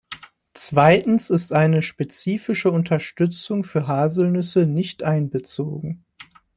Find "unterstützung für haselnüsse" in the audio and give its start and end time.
2.71-4.65